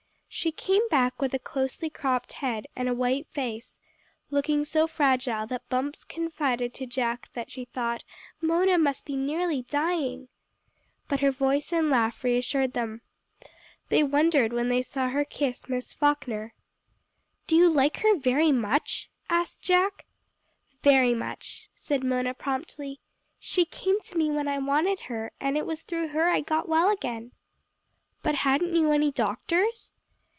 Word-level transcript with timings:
She 0.33 0.53
came 0.53 0.87
back 0.89 1.21
with 1.21 1.33
a 1.33 1.39
closely 1.39 1.89
cropped 1.89 2.31
head, 2.31 2.65
and 2.73 2.87
a 2.87 2.93
white 2.93 3.27
face, 3.27 3.81
looking 4.29 4.63
so 4.63 4.87
fragile 4.87 5.45
that 5.47 5.67
Bumps 5.67 6.05
confided 6.05 6.73
to 6.75 6.85
Jack 6.85 7.27
that 7.33 7.51
she 7.51 7.65
thought 7.65 8.05
"Mona 8.41 8.77
must 8.77 9.05
be 9.05 9.17
nearly 9.17 9.63
dying." 9.63 10.29
But 11.09 11.19
her 11.19 11.31
voice 11.31 11.73
and 11.73 11.89
laugh 11.89 12.23
reassured 12.23 12.71
them. 12.71 13.01
They 13.89 14.03
wondered 14.03 14.53
when 14.53 14.69
they 14.69 14.81
saw 14.81 15.09
her 15.09 15.25
kiss 15.25 15.67
Miss 15.67 15.91
Falkner. 15.91 16.53
"Do 17.45 17.57
you 17.57 17.69
like 17.69 17.97
her 17.97 18.15
very 18.15 18.53
much?" 18.53 19.09
asked 19.29 19.61
Jack. 19.61 20.05
"Very 20.81 21.13
much," 21.13 21.69
said 21.75 22.05
Mona 22.05 22.33
promptly. 22.33 23.01
"She 23.37 23.65
came 23.65 23.99
to 23.99 24.17
me 24.17 24.31
when 24.31 24.47
I 24.47 24.59
wanted 24.59 25.01
her, 25.01 25.33
and 25.41 25.57
it 25.57 25.65
was 25.65 25.81
through 25.81 26.07
her 26.07 26.23
that 26.23 26.33
I 26.35 26.39
got 26.39 26.69
well 26.69 26.89
again!" 26.89 27.33
"But 28.23 28.35
hadn't 28.35 28.73
you 28.77 28.93
any 28.93 29.11
doctors?" 29.11 29.91